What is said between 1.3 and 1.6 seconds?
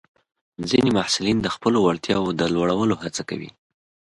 د